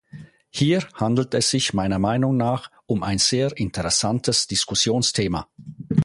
[0.49, 5.47] Hier handelt es sich meiner Meinung nach um ein sehr interessantes Diskussionsthema.